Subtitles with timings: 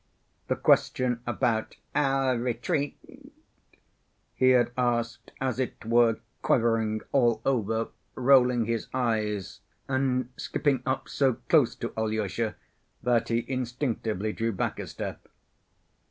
[0.47, 2.97] The question about "our retreat"
[4.33, 11.07] he had asked as it were quivering all over, rolling his eyes, and skipping up
[11.07, 12.55] so close to Alyosha
[13.03, 15.27] that he instinctively drew back a step.